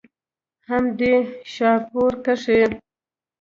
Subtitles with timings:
[0.67, 1.13] هم دې
[1.53, 2.61] شاهپور کښې